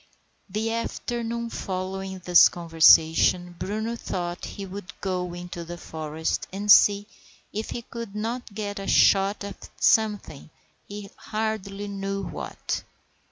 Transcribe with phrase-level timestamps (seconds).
[0.49, 7.05] The afternoon following this conversation Bruno thought he would go into the forest and see
[7.53, 10.49] if he could not get a shot at something,
[10.87, 12.83] he hardly knew what.